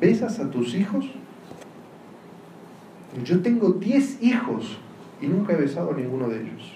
¿besas 0.00 0.40
a 0.40 0.50
tus 0.50 0.74
hijos? 0.74 1.06
Yo 3.24 3.40
tengo 3.40 3.70
diez 3.70 4.22
hijos 4.22 4.78
y 5.20 5.26
nunca 5.26 5.52
he 5.52 5.56
besado 5.56 5.92
a 5.92 5.96
ninguno 5.96 6.28
de 6.28 6.42
ellos. 6.42 6.72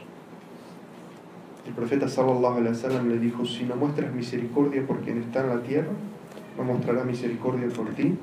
El 1.66 1.73
profeta 1.73 2.09
sallallahu 2.09 2.59
alaihi 2.59 2.75
wasallam 2.75 3.09
le 3.09 3.19
dijo, 3.19 3.45
si 3.47 3.64
no 3.64 3.76
muestras 3.76 4.12
misericordia 4.12 4.87
por 4.87 5.00
quien 5.00 5.23
está 5.23 5.40
en 5.40 5.49
la 5.49 5.62
tierra, 5.62 5.92
no 6.57 6.64
mostrará 6.64 7.04
misericordia 7.04 7.69
por 7.69 7.88
ti 7.90 8.19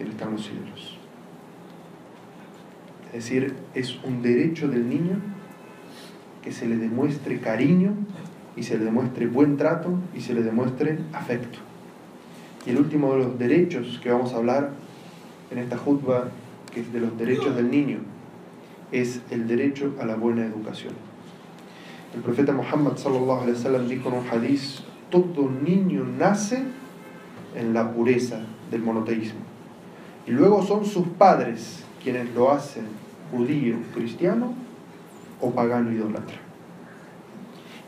en 0.00 0.32
los 0.32 0.42
cielos. 0.42 0.98
Es 3.08 3.24
decir, 3.24 3.54
es 3.74 3.98
un 4.04 4.22
derecho 4.22 4.68
del 4.68 4.88
niño 4.88 5.16
que 6.42 6.52
se 6.52 6.66
le 6.66 6.76
demuestre 6.76 7.40
cariño 7.40 7.94
y 8.56 8.62
se 8.62 8.78
le 8.78 8.84
demuestre 8.84 9.26
buen 9.26 9.56
trato 9.56 9.98
y 10.14 10.20
se 10.20 10.34
le 10.34 10.42
demuestre 10.42 10.98
afecto. 11.12 11.58
Y 12.66 12.70
el 12.70 12.78
último 12.78 13.12
de 13.12 13.18
los 13.18 13.38
derechos 13.38 14.00
que 14.02 14.10
vamos 14.10 14.32
a 14.32 14.36
hablar 14.36 14.70
en 15.50 15.58
esta 15.58 15.76
jutba, 15.76 16.28
que 16.72 16.80
es 16.80 16.92
de 16.92 17.00
los 17.00 17.16
derechos 17.18 17.56
del 17.56 17.70
niño, 17.70 17.98
es 18.92 19.20
el 19.30 19.48
derecho 19.48 19.94
a 20.00 20.06
la 20.06 20.16
buena 20.16 20.44
educación. 20.44 20.94
El 22.14 22.22
profeta 22.22 22.52
Muhammad 22.52 22.96
sallallahu 22.96 23.42
alaihi 23.42 23.56
wasallam 23.56 23.88
dijo 23.88 24.08
en 24.08 24.14
un 24.16 24.28
hadiz, 24.28 24.82
todo 25.10 25.50
niño 25.50 26.04
nace 26.18 26.62
en 27.56 27.74
la 27.74 27.92
pureza 27.92 28.40
del 28.70 28.82
monoteísmo. 28.82 29.49
Y 30.26 30.32
luego 30.32 30.62
son 30.62 30.84
sus 30.84 31.06
padres 31.08 31.84
quienes 32.02 32.32
lo 32.34 32.50
hacen 32.50 32.84
judío, 33.30 33.76
cristiano 33.94 34.52
o 35.40 35.50
pagano 35.50 35.92
idólatra. 35.92 36.36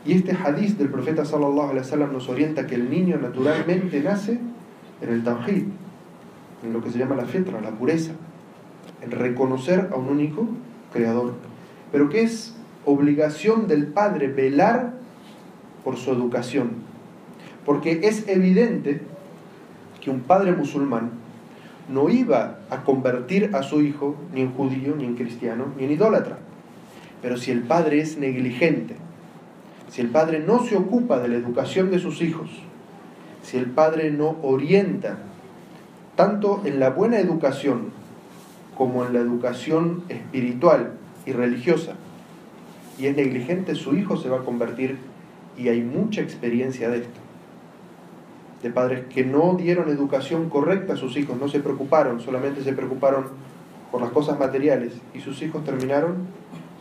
Y 0.05 0.13
este 0.13 0.33
hadiz 0.33 0.77
del 0.77 0.89
profeta 0.89 1.23
sallallahu 1.23 1.69
alaihi 1.69 1.79
wasallam 1.79 2.11
nos 2.11 2.27
orienta 2.27 2.67
que 2.67 2.75
el 2.75 2.89
niño 2.89 3.17
naturalmente 3.17 4.01
nace 4.01 4.39
en 5.01 5.09
el 5.09 5.23
tawhid, 5.23 5.65
en 6.63 6.73
lo 6.73 6.83
que 6.83 6.91
se 6.91 6.99
llama 6.99 7.15
la 7.15 7.25
fitra, 7.25 7.61
la 7.61 7.71
pureza, 7.71 8.11
en 9.01 9.11
reconocer 9.11 9.89
a 9.93 9.95
un 9.95 10.09
único 10.09 10.47
creador, 10.91 11.33
pero 11.91 12.09
que 12.09 12.21
es 12.21 12.55
obligación 12.85 13.67
del 13.67 13.87
padre 13.87 14.27
velar 14.27 14.93
por 15.83 15.97
su 15.97 16.11
educación, 16.11 16.71
porque 17.65 18.01
es 18.03 18.27
evidente 18.27 19.01
que 20.01 20.09
un 20.09 20.21
padre 20.21 20.51
musulmán 20.51 21.22
no 21.89 22.09
iba 22.09 22.59
a 22.69 22.83
convertir 22.83 23.51
a 23.53 23.63
su 23.63 23.81
hijo 23.81 24.15
ni 24.33 24.41
en 24.41 24.53
judío, 24.53 24.95
ni 24.95 25.05
en 25.05 25.15
cristiano, 25.15 25.67
ni 25.77 25.85
en 25.85 25.91
idólatra. 25.91 26.37
Pero 27.21 27.37
si 27.37 27.51
el 27.51 27.63
padre 27.63 27.99
es 27.99 28.17
negligente, 28.17 28.95
si 29.89 30.01
el 30.01 30.09
padre 30.09 30.39
no 30.39 30.63
se 30.63 30.75
ocupa 30.75 31.19
de 31.19 31.27
la 31.27 31.35
educación 31.35 31.91
de 31.91 31.99
sus 31.99 32.21
hijos, 32.21 32.49
si 33.43 33.57
el 33.57 33.67
padre 33.67 34.11
no 34.11 34.37
orienta 34.41 35.17
tanto 36.15 36.61
en 36.65 36.79
la 36.79 36.89
buena 36.89 37.19
educación 37.19 37.91
como 38.77 39.05
en 39.05 39.13
la 39.13 39.19
educación 39.19 40.03
espiritual 40.09 40.93
y 41.25 41.31
religiosa, 41.31 41.93
y 42.97 43.07
es 43.07 43.15
negligente, 43.15 43.75
su 43.75 43.95
hijo 43.95 44.17
se 44.17 44.29
va 44.29 44.39
a 44.39 44.45
convertir, 44.45 44.97
y 45.57 45.67
hay 45.69 45.81
mucha 45.81 46.21
experiencia 46.21 46.89
de 46.89 46.99
esto, 46.99 47.19
de 48.63 48.71
padres 48.71 49.05
que 49.13 49.25
no 49.25 49.55
dieron 49.55 49.89
educación 49.89 50.49
correcta 50.49 50.93
a 50.93 50.95
sus 50.95 51.17
hijos, 51.17 51.37
no 51.37 51.49
se 51.49 51.59
preocuparon, 51.59 52.21
solamente 52.21 52.63
se 52.63 52.71
preocuparon 52.71 53.25
por 53.91 54.01
las 54.01 54.11
cosas 54.11 54.39
materiales, 54.39 54.93
y 55.13 55.19
sus 55.19 55.41
hijos 55.41 55.63
terminaron 55.65 56.15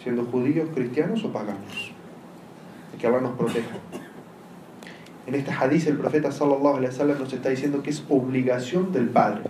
siendo 0.02 0.24
judíos, 0.24 0.68
cristianos 0.72 1.24
o 1.24 1.32
paganos. 1.32 1.92
Que 2.98 3.06
Allah 3.08 3.20
nos 3.20 3.36
proteja. 3.36 3.76
En 5.26 5.34
este 5.34 5.50
hadith 5.50 5.88
el 5.88 5.98
profeta 5.98 6.30
sallallahu 6.30 6.76
alaihi 6.76 6.90
wasallam 6.90 7.18
nos 7.18 7.32
está 7.32 7.48
diciendo 7.48 7.82
que 7.82 7.90
es 7.90 8.04
obligación 8.08 8.92
del 8.92 9.08
padre 9.08 9.42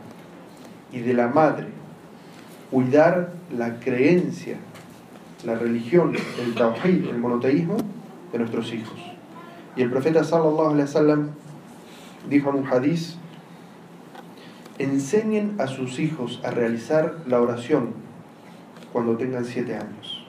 y 0.91 1.01
de 1.01 1.15
la 1.15 1.29
madre 1.29 1.67
cuidar 2.71 3.33
la 3.55 3.79
creencia, 3.79 4.57
la 5.45 5.55
religión, 5.55 6.15
el 6.43 6.55
tawhid, 6.55 7.07
el 7.09 7.19
monoteísmo 7.19 7.77
de 8.33 8.39
nuestros 8.39 8.73
hijos. 8.73 8.99
Y 9.77 9.83
el 9.83 9.91
profeta 9.91 10.25
sallallahu 10.25 10.71
alaihi 10.71 10.83
wasallam 10.83 11.31
dijo 12.29 12.51
en 12.51 12.57
un 12.57 12.67
hadith 12.67 13.17
enseñen 14.79 15.57
a 15.59 15.67
sus 15.67 15.99
hijos 15.99 16.41
a 16.45 16.51
realizar 16.51 17.17
la 17.27 17.41
oración 17.41 17.91
cuando 18.93 19.17
tengan 19.17 19.45
siete 19.45 19.77
años 19.77 20.23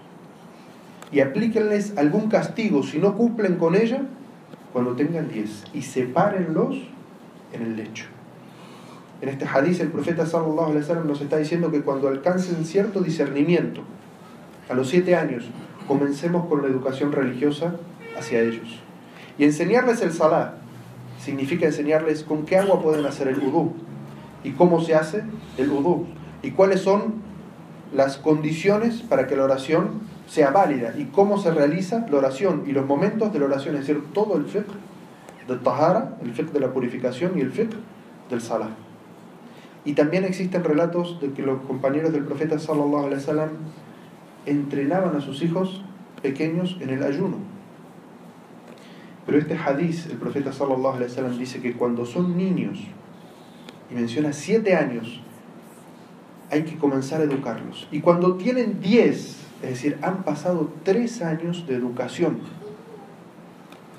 y 1.14 1.22
aplíquenles 1.22 1.98
algún 1.98 2.28
castigo 2.28 2.84
si 2.84 2.98
no 2.98 3.16
cumplen 3.16 3.56
con 3.58 3.76
ella 3.76 4.02
cuando 4.74 4.96
tengan 4.96 5.30
diez 5.30 5.64
y 5.74 5.84
sepárenlos 5.84 6.76
en 7.54 7.62
el 7.62 7.76
lecho. 7.76 8.06
En 9.22 9.30
este 9.30 9.46
hadith 9.46 9.80
el 9.80 9.90
profeta 9.90 10.26
sallallahu 10.26 10.72
alaihi 10.72 10.80
wasallam 10.80 11.08
nos 11.08 11.22
está 11.22 11.38
diciendo 11.38 11.72
que 11.72 11.82
cuando 11.82 12.08
alcancen 12.08 12.66
cierto 12.66 13.00
discernimiento, 13.00 13.84
a 14.70 14.74
los 14.74 14.90
siete 14.90 15.16
años, 15.16 15.46
comencemos 15.88 16.48
con 16.48 16.64
la 16.64 16.68
educación 16.68 17.12
religiosa 17.12 17.76
hacia 18.18 18.42
ellos. 18.42 18.80
Y 19.38 19.44
enseñarles 19.44 20.02
el 20.02 20.12
salah 20.12 20.56
significa 21.24 21.66
enseñarles 21.66 22.24
con 22.24 22.46
qué 22.46 22.58
agua 22.58 22.82
pueden 22.82 23.06
hacer 23.06 23.30
el 23.30 23.40
udú 23.40 23.72
y 24.44 24.52
cómo 24.52 24.82
se 24.82 24.94
hace 24.94 25.24
el 25.58 25.72
udú 25.72 26.06
y 26.42 26.52
cuáles 26.52 26.82
son 26.82 27.22
las 27.94 28.18
condiciones 28.18 29.02
para 29.02 29.26
que 29.26 29.38
la 29.38 29.46
oración 29.46 30.02
sea 30.28 30.52
válida 30.52 30.94
y 30.98 31.06
cómo 31.06 31.38
se 31.38 31.52
realiza 31.52 32.06
la 32.10 32.18
oración 32.18 32.64
y 32.68 32.74
los 32.74 32.86
momentos 32.86 33.32
de 33.32 33.40
la 33.40 33.46
oración, 33.46 33.76
es 33.76 33.88
decir, 33.88 34.04
todo 34.14 34.36
el 34.36 34.46
fiqh 34.46 34.68
del 35.48 35.60
tahara, 35.60 36.18
el 36.24 36.34
fiqh 36.34 36.52
de 36.52 36.60
la 36.60 36.74
purificación 36.74 37.38
y 37.38 37.42
el 37.42 37.52
fiqh 37.52 37.72
del 38.30 38.42
salah. 38.42 38.72
Y 39.86 39.94
también 39.94 40.26
existen 40.26 40.64
relatos 40.64 41.22
de 41.22 41.32
que 41.32 41.42
los 41.42 41.62
compañeros 41.62 42.12
del 42.12 42.26
profeta 42.26 42.60
sallallahu 42.60 43.06
alaihi 43.06 43.16
wasallam 43.16 43.50
entrenaban 44.46 45.16
a 45.16 45.22
sus 45.22 45.42
hijos 45.42 45.84
pequeños 46.22 46.78
en 46.82 46.90
el 46.90 47.04
ayuno. 47.04 47.53
Pero 49.26 49.38
este 49.38 49.56
hadith, 49.56 50.10
el 50.12 50.18
profeta 50.18 50.52
sallallahu 50.52 50.96
alaihi 50.96 51.10
wasallam 51.10 51.38
dice 51.38 51.62
que 51.62 51.74
cuando 51.74 52.06
son 52.06 52.38
niños, 52.38 52.80
y 53.90 53.96
menciona 53.96 54.34
siete 54.34 54.76
años, 54.76 55.22
hay 56.52 56.64
que 56.64 56.78
comenzar 56.78 57.22
a 57.22 57.24
educarlos. 57.24 57.88
Y 57.92 58.02
cuando 58.02 58.36
tienen 58.36 58.80
diez, 58.82 59.38
es 59.62 59.70
decir, 59.70 59.98
han 60.02 60.24
pasado 60.24 60.72
tres 60.84 61.22
años 61.22 61.66
de 61.68 61.76
educación, 61.76 62.40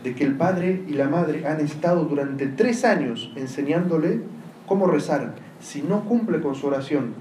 de 0.02 0.14
que 0.14 0.24
el 0.24 0.36
padre 0.36 0.84
y 0.86 0.92
la 0.92 1.08
madre 1.08 1.46
han 1.46 1.60
estado 1.60 2.04
durante 2.04 2.46
tres 2.46 2.84
años 2.84 3.32
enseñándole 3.36 4.20
cómo 4.66 4.86
rezar. 4.86 5.34
Si 5.60 5.80
no 5.80 6.04
cumple 6.04 6.40
con 6.40 6.54
su 6.54 6.66
oración, 6.66 7.14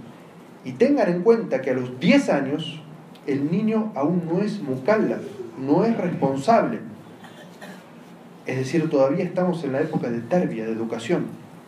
y 0.66 0.74
tengan 0.74 1.10
en 1.10 1.22
cuenta 1.24 1.62
que 1.62 1.72
a 1.72 1.74
los 1.74 2.00
diez 2.00 2.30
años 2.30 2.82
el 3.28 3.52
niño 3.52 3.92
aún 3.96 4.24
no 4.30 4.42
es 4.42 4.62
mukallaf, 4.62 5.22
no 5.58 5.86
es 5.86 5.98
responsable. 5.98 6.80
Es 8.46 8.58
decir, 8.58 8.90
todavía 8.90 9.24
estamos 9.24 9.64
en 9.64 9.72
la 9.72 9.82
época 9.82 10.10
de 10.10 10.20
tarbia, 10.20 10.66
de 10.66 10.72
educación. 10.72 11.28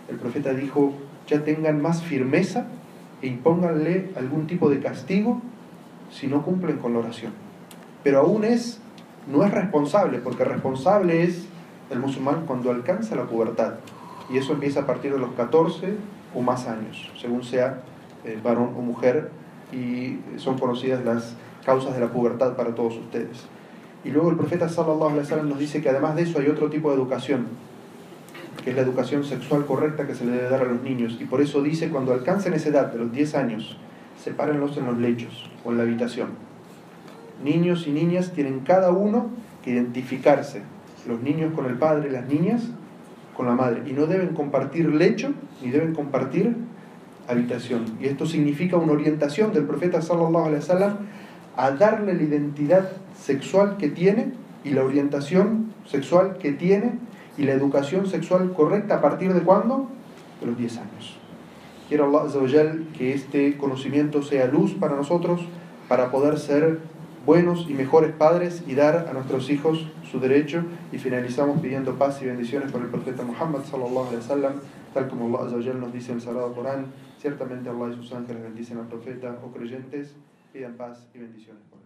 El 0.10 0.18
profeta 0.18 0.54
dijo, 0.54 0.94
ya 1.28 1.44
tengan 1.44 1.82
más 1.82 2.04
firmeza 2.04 2.68
e 3.22 3.28
impónganle 3.28 4.10
algún 4.18 4.46
tipo 4.46 4.70
de 4.70 4.82
castigo 4.82 5.42
si 6.12 6.28
no 6.28 6.44
cumplen 6.44 6.78
con 6.78 6.94
la 6.94 7.00
oración. 7.00 7.32
Pero 8.04 8.20
aún 8.20 8.44
es, 8.44 8.80
no 9.32 9.44
es 9.44 9.52
responsable, 9.52 10.20
porque 10.20 10.44
responsable 10.44 11.24
es 11.24 11.48
el 11.90 12.00
musulmán 12.00 12.46
cuando 12.46 12.72
alcanza 12.72 13.16
la 13.16 13.24
pubertad. 13.24 13.76
Y 14.30 14.38
eso 14.38 14.54
empieza 14.54 14.82
a 14.82 14.86
partir 14.86 15.14
de 15.14 15.20
los 15.20 15.32
14 15.34 15.96
o 16.36 16.42
más 16.42 16.68
años, 16.68 17.10
según 17.20 17.44
sea 17.44 17.84
eh, 18.26 18.38
varón 18.44 18.74
o 18.78 18.82
mujer, 18.82 19.32
y 19.72 20.20
son 20.38 20.58
conocidas 20.58 21.04
las 21.06 21.36
causas 21.66 21.96
de 21.96 22.02
la 22.02 22.12
pubertad 22.12 22.56
para 22.56 22.76
todos 22.76 22.98
ustedes. 22.98 23.46
Y 24.06 24.12
luego 24.12 24.30
el 24.30 24.38
profeta 24.38 24.70
sallallahu 24.70 25.10
alaihi 25.10 25.22
wasallam 25.22 25.50
nos 25.50 25.60
dice 25.60 25.82
que 25.82 25.90
además 25.90 26.16
de 26.16 26.22
eso 26.22 26.40
hay 26.40 26.48
otro 26.48 26.70
tipo 26.70 26.90
de 26.90 26.96
educación, 26.96 27.48
que 28.64 28.70
es 28.70 28.76
la 28.76 28.84
educación 28.84 29.24
sexual 29.24 29.66
correcta 29.66 30.06
que 30.06 30.14
se 30.14 30.26
le 30.26 30.34
debe 30.34 30.50
dar 30.50 30.62
a 30.62 30.66
los 30.66 30.84
niños. 30.84 31.18
Y 31.20 31.26
por 31.26 31.42
eso 31.42 31.64
dice, 31.64 31.90
cuando 31.90 32.14
alcancen 32.14 32.54
esa 32.54 32.70
edad 32.70 32.94
de 32.94 33.00
los 33.00 33.12
10 33.12 33.36
años, 33.36 33.78
sepárenlos 34.24 34.78
en 34.78 34.86
los 34.86 34.98
lechos 35.00 35.50
o 35.64 35.72
en 35.72 35.78
la 35.78 35.84
habitación. 35.84 36.30
Niños 37.44 37.88
y 37.88 37.92
niñas 37.92 38.32
tienen 38.32 38.60
cada 38.60 38.92
uno 38.92 39.28
que 39.64 39.72
identificarse, 39.72 40.62
los 41.08 41.22
niños 41.22 41.54
con 41.54 41.66
el 41.66 41.76
padre, 41.76 42.12
las 42.12 42.28
niñas 42.28 42.62
con 43.36 43.48
la 43.48 43.56
madre, 43.56 43.82
y 43.88 43.94
no 43.94 44.06
deben 44.06 44.30
compartir 44.30 44.88
lecho 44.94 45.34
ni 45.64 45.72
deben 45.72 45.94
compartir 45.94 46.56
habitación. 47.28 47.86
Y 48.00 48.06
esto 48.06 48.26
significa 48.26 48.78
una 48.78 48.94
orientación 48.94 49.52
del 49.52 49.66
profeta 49.66 50.02
sallallahu 50.02 50.46
alaihi 50.46 50.60
wasallam 50.60 50.98
a 51.58 51.72
darle 51.72 52.14
la 52.14 52.24
identidad 52.24 52.90
sexual 53.18 53.78
que 53.78 53.90
tiene 53.90 54.34
y 54.64 54.72
la 54.72 54.84
orientación 54.84 55.74
sexual 55.86 56.38
que 56.38 56.52
tiene 56.52 56.94
y 57.38 57.44
la 57.44 57.54
educación 57.54 58.08
sexual 58.08 58.54
correcta 58.54 58.96
a 58.96 59.02
partir 59.02 59.34
de 59.34 59.42
cuándo? 59.42 59.90
De 60.42 60.48
los 60.48 60.58
10 60.58 60.78
años. 60.78 61.18
Quiero 61.88 62.06
Allah 62.06 62.76
que 62.98 63.14
este 63.14 63.58
conocimiento 63.58 64.24
sea 64.24 64.48
luz 64.48 64.74
para 64.74 64.96
nosotros 64.96 65.42
para 65.88 66.10
poder 66.10 66.40
ser 66.40 66.80
buenos 67.26 67.68
y 67.70 67.74
mejores 67.74 68.12
padres 68.12 68.64
y 68.68 68.76
dar 68.76 69.08
a 69.10 69.14
nuestros 69.14 69.50
hijos 69.50 69.88
su 70.10 70.20
derecho 70.20 70.64
y 70.92 70.98
finalizamos 70.98 71.60
pidiendo 71.60 71.96
paz 71.96 72.22
y 72.22 72.26
bendiciones 72.26 72.72
por 72.72 72.82
el 72.82 72.88
profeta 72.88 73.24
Muhammad 73.24 73.62
sallallahu 73.64 74.08
alaihi 74.08 74.18
wasallam 74.18 74.54
tal 74.94 75.08
como 75.10 75.38
Allah 75.38 75.74
nos 75.74 75.92
dice 75.92 76.12
en 76.12 76.18
el 76.18 76.24
Sagrado 76.24 76.54
Corán 76.54 76.88
ciertamente 77.20 77.70
Allah 77.70 77.94
y 77.94 77.96
sus 77.96 78.14
ángeles 78.14 78.44
bendicen 78.44 78.78
al 78.78 78.88
profeta 78.88 79.38
o 79.44 79.52
creyentes 79.52 80.16
pidan 80.56 80.74
paz 80.74 81.06
y 81.14 81.18
bendiciones 81.18 81.66
por 81.66 81.85